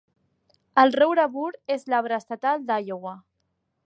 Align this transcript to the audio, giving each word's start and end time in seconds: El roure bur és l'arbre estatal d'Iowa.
El 0.83 0.93
roure 0.99 1.25
bur 1.35 1.51
és 1.75 1.85
l'arbre 1.93 2.19
estatal 2.23 2.65
d'Iowa. 2.71 3.13